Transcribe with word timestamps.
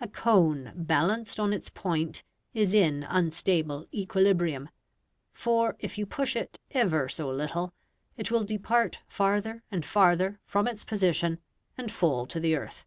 A 0.00 0.08
cone 0.08 0.72
balanced 0.74 1.38
on 1.38 1.52
its 1.52 1.70
point 1.70 2.24
is 2.52 2.74
in 2.74 3.04
unstable 3.04 3.86
equilibrium, 3.94 4.70
for 5.32 5.76
if 5.78 5.96
you 5.96 6.04
push 6.04 6.34
it 6.34 6.58
ever 6.72 7.08
so 7.08 7.30
little 7.30 7.72
it 8.16 8.28
will 8.28 8.42
depart 8.42 8.98
farther 9.06 9.62
and 9.70 9.84
farther 9.86 10.40
from 10.44 10.66
its 10.66 10.84
position 10.84 11.38
and 11.76 11.92
fall 11.92 12.26
to 12.26 12.40
the 12.40 12.56
earth. 12.56 12.86